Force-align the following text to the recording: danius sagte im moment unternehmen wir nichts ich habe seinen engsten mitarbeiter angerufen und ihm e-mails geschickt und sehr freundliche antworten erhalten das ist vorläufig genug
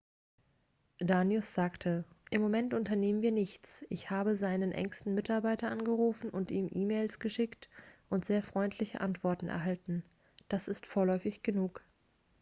danius 0.99 1.53
sagte 1.53 2.05
im 2.31 2.41
moment 2.41 2.73
unternehmen 2.73 3.21
wir 3.21 3.31
nichts 3.31 3.85
ich 3.89 4.09
habe 4.09 4.35
seinen 4.35 4.71
engsten 4.71 5.13
mitarbeiter 5.13 5.69
angerufen 5.69 6.31
und 6.31 6.49
ihm 6.49 6.67
e-mails 6.71 7.19
geschickt 7.19 7.69
und 8.09 8.25
sehr 8.25 8.41
freundliche 8.41 8.99
antworten 8.99 9.47
erhalten 9.47 10.01
das 10.49 10.67
ist 10.67 10.87
vorläufig 10.87 11.43
genug 11.43 11.83